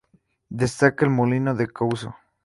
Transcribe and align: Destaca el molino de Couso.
Destaca 0.49 1.05
el 1.05 1.11
molino 1.11 1.53
de 1.53 1.67
Couso. 1.67 2.15